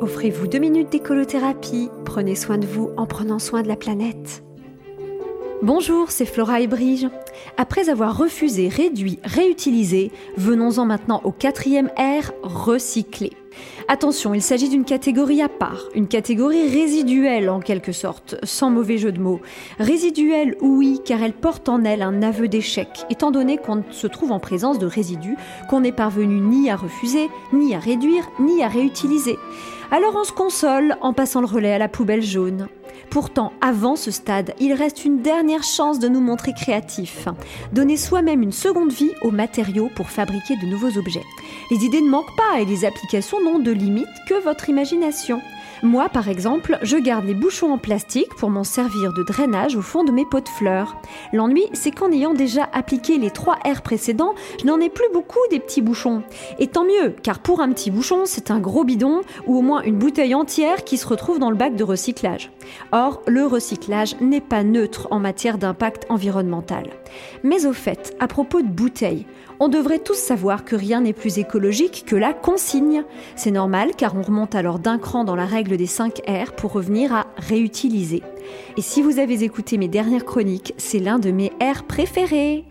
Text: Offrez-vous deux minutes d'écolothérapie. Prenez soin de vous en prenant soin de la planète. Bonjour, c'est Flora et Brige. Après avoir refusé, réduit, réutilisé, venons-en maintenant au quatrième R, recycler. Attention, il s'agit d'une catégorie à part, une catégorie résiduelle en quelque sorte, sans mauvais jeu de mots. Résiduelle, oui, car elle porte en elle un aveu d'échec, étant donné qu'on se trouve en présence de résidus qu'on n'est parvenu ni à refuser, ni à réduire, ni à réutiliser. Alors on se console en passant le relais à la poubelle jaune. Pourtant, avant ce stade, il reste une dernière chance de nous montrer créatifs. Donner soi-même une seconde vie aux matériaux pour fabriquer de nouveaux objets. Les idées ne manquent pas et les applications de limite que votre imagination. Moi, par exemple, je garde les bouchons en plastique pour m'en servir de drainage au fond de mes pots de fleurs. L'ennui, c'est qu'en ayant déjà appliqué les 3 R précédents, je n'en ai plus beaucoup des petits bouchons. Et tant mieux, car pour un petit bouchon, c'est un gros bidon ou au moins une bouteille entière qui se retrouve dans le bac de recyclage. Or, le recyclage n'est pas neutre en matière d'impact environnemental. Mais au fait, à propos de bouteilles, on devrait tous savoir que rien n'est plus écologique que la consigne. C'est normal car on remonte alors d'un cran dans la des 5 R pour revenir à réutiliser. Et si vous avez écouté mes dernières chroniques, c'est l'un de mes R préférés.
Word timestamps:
Offrez-vous 0.00 0.46
deux 0.46 0.60
minutes 0.60 0.92
d'écolothérapie. 0.92 1.90
Prenez 2.04 2.36
soin 2.36 2.56
de 2.56 2.66
vous 2.66 2.90
en 2.96 3.06
prenant 3.06 3.40
soin 3.40 3.62
de 3.62 3.68
la 3.68 3.74
planète. 3.74 4.44
Bonjour, 5.60 6.12
c'est 6.12 6.24
Flora 6.24 6.60
et 6.60 6.68
Brige. 6.68 7.08
Après 7.56 7.88
avoir 7.88 8.16
refusé, 8.16 8.68
réduit, 8.68 9.18
réutilisé, 9.24 10.12
venons-en 10.36 10.86
maintenant 10.86 11.20
au 11.24 11.32
quatrième 11.32 11.90
R, 11.98 12.32
recycler. 12.44 13.32
Attention, 13.88 14.34
il 14.34 14.42
s'agit 14.42 14.68
d'une 14.68 14.84
catégorie 14.84 15.42
à 15.42 15.48
part, 15.48 15.84
une 15.94 16.08
catégorie 16.08 16.68
résiduelle 16.68 17.48
en 17.48 17.60
quelque 17.60 17.92
sorte, 17.92 18.36
sans 18.42 18.70
mauvais 18.70 18.98
jeu 18.98 19.12
de 19.12 19.20
mots. 19.20 19.40
Résiduelle, 19.78 20.56
oui, 20.60 21.00
car 21.04 21.22
elle 21.22 21.32
porte 21.32 21.68
en 21.68 21.84
elle 21.84 22.02
un 22.02 22.22
aveu 22.22 22.48
d'échec, 22.48 22.88
étant 23.10 23.30
donné 23.30 23.56
qu'on 23.56 23.82
se 23.90 24.06
trouve 24.06 24.32
en 24.32 24.40
présence 24.40 24.78
de 24.78 24.86
résidus 24.86 25.36
qu'on 25.70 25.80
n'est 25.80 25.92
parvenu 25.92 26.40
ni 26.40 26.70
à 26.70 26.76
refuser, 26.76 27.28
ni 27.52 27.74
à 27.74 27.78
réduire, 27.78 28.28
ni 28.40 28.62
à 28.62 28.68
réutiliser. 28.68 29.36
Alors 29.90 30.14
on 30.16 30.24
se 30.24 30.32
console 30.32 30.96
en 31.00 31.14
passant 31.14 31.40
le 31.40 31.46
relais 31.46 31.72
à 31.72 31.78
la 31.78 31.88
poubelle 31.88 32.22
jaune. 32.22 32.68
Pourtant, 33.10 33.54
avant 33.62 33.96
ce 33.96 34.10
stade, 34.10 34.54
il 34.60 34.74
reste 34.74 35.06
une 35.06 35.22
dernière 35.22 35.62
chance 35.62 35.98
de 35.98 36.08
nous 36.08 36.20
montrer 36.20 36.52
créatifs. 36.52 37.26
Donner 37.72 37.96
soi-même 37.96 38.42
une 38.42 38.52
seconde 38.52 38.92
vie 38.92 39.12
aux 39.22 39.30
matériaux 39.30 39.88
pour 39.96 40.10
fabriquer 40.10 40.56
de 40.56 40.66
nouveaux 40.66 40.98
objets. 40.98 41.24
Les 41.70 41.84
idées 41.84 42.02
ne 42.02 42.10
manquent 42.10 42.36
pas 42.36 42.60
et 42.60 42.66
les 42.66 42.84
applications 42.84 43.42
de 43.58 43.70
limite 43.72 44.24
que 44.26 44.34
votre 44.42 44.68
imagination. 44.68 45.40
Moi, 45.82 46.08
par 46.08 46.28
exemple, 46.28 46.76
je 46.82 46.96
garde 46.96 47.24
les 47.24 47.34
bouchons 47.34 47.72
en 47.72 47.78
plastique 47.78 48.34
pour 48.36 48.50
m'en 48.50 48.64
servir 48.64 49.12
de 49.12 49.22
drainage 49.22 49.76
au 49.76 49.82
fond 49.82 50.02
de 50.02 50.10
mes 50.10 50.24
pots 50.24 50.40
de 50.40 50.48
fleurs. 50.48 50.96
L'ennui, 51.32 51.66
c'est 51.72 51.92
qu'en 51.92 52.10
ayant 52.10 52.34
déjà 52.34 52.68
appliqué 52.72 53.16
les 53.16 53.30
3 53.30 53.58
R 53.64 53.82
précédents, 53.82 54.34
je 54.60 54.66
n'en 54.66 54.80
ai 54.80 54.88
plus 54.88 55.08
beaucoup 55.12 55.38
des 55.50 55.60
petits 55.60 55.80
bouchons. 55.80 56.22
Et 56.58 56.66
tant 56.66 56.84
mieux, 56.84 57.14
car 57.22 57.38
pour 57.38 57.60
un 57.60 57.70
petit 57.70 57.92
bouchon, 57.92 58.22
c'est 58.24 58.50
un 58.50 58.58
gros 58.58 58.82
bidon 58.82 59.20
ou 59.46 59.58
au 59.58 59.62
moins 59.62 59.82
une 59.82 59.98
bouteille 59.98 60.34
entière 60.34 60.82
qui 60.82 60.96
se 60.96 61.06
retrouve 61.06 61.38
dans 61.38 61.50
le 61.50 61.56
bac 61.56 61.76
de 61.76 61.84
recyclage. 61.84 62.50
Or, 62.90 63.22
le 63.28 63.46
recyclage 63.46 64.16
n'est 64.20 64.40
pas 64.40 64.64
neutre 64.64 65.06
en 65.12 65.20
matière 65.20 65.58
d'impact 65.58 66.06
environnemental. 66.08 66.90
Mais 67.44 67.66
au 67.66 67.72
fait, 67.72 68.16
à 68.18 68.26
propos 68.26 68.62
de 68.62 68.68
bouteilles, 68.68 69.26
on 69.60 69.68
devrait 69.68 69.98
tous 69.98 70.14
savoir 70.14 70.64
que 70.64 70.76
rien 70.76 71.00
n'est 71.00 71.12
plus 71.12 71.38
écologique 71.38 72.04
que 72.06 72.14
la 72.14 72.32
consigne. 72.32 73.02
C'est 73.34 73.50
normal 73.50 73.90
car 73.96 74.14
on 74.16 74.22
remonte 74.22 74.54
alors 74.54 74.78
d'un 74.78 74.98
cran 74.98 75.24
dans 75.24 75.34
la 75.34 75.46
des 75.76 75.86
5 75.86 76.22
R 76.28 76.52
pour 76.52 76.72
revenir 76.72 77.12
à 77.12 77.26
réutiliser. 77.36 78.22
Et 78.76 78.82
si 78.82 79.02
vous 79.02 79.18
avez 79.18 79.42
écouté 79.42 79.78
mes 79.78 79.88
dernières 79.88 80.24
chroniques, 80.24 80.74
c'est 80.76 80.98
l'un 80.98 81.18
de 81.18 81.30
mes 81.30 81.52
R 81.60 81.84
préférés. 81.84 82.64